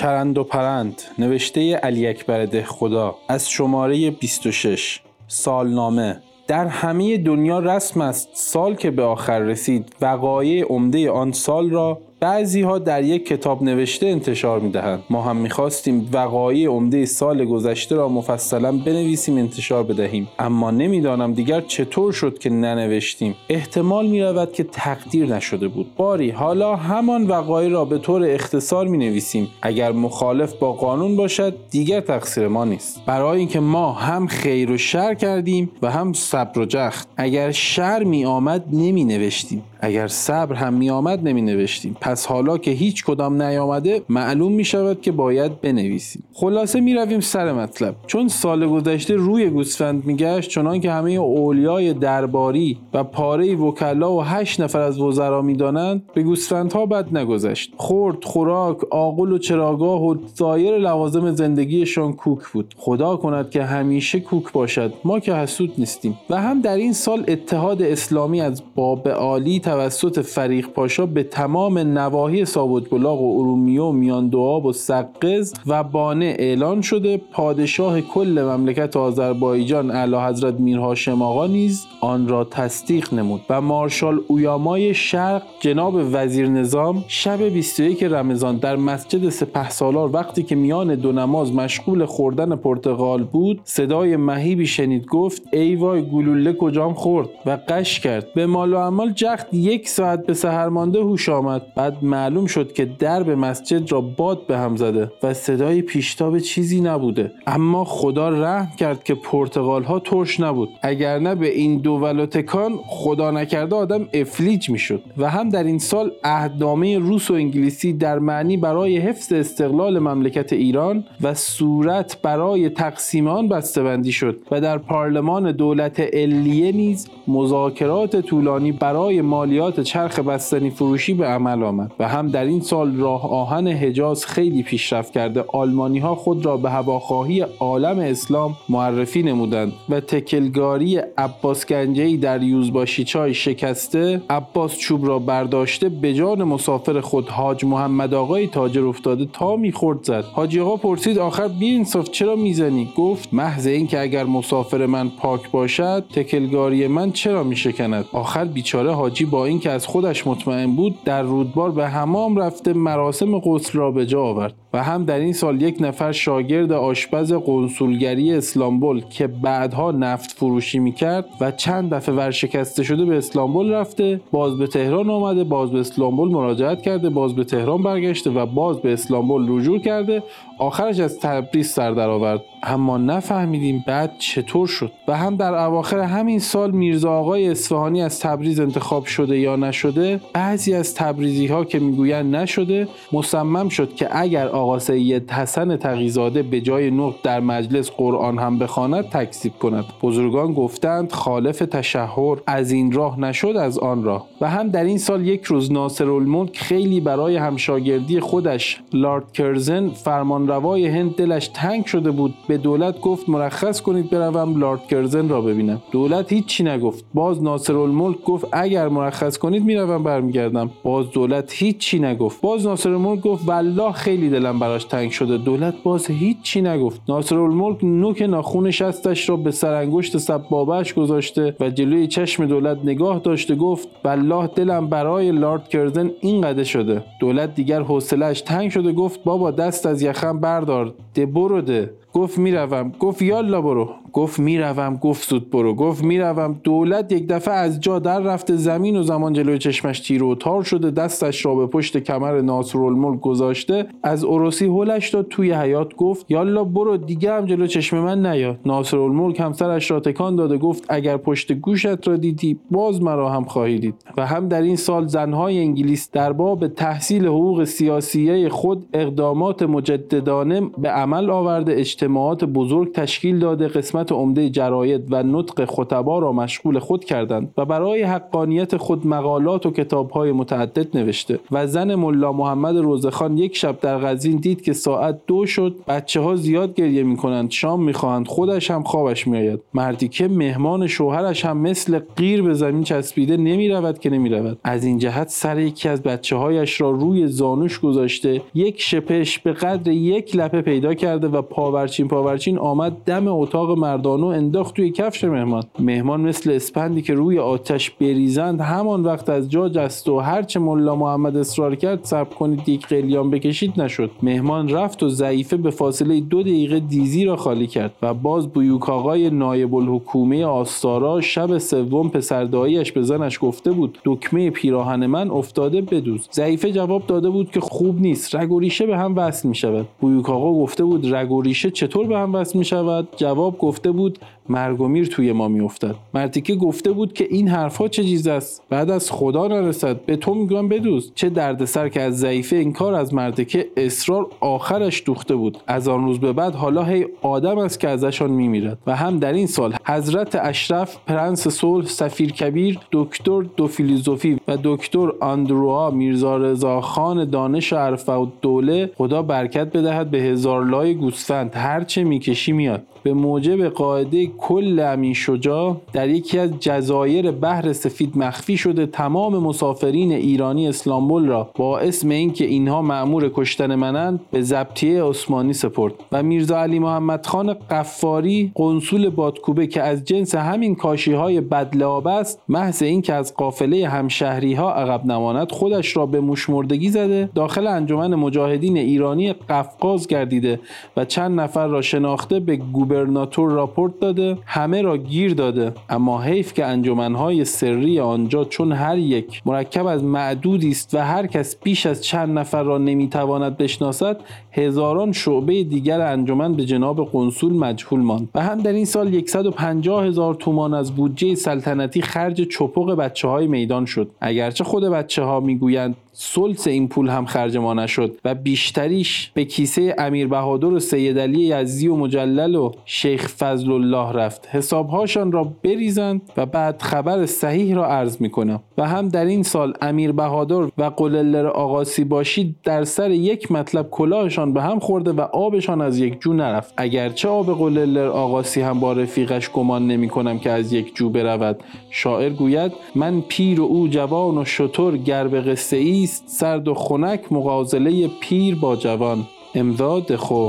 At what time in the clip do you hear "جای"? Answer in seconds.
196.60-196.90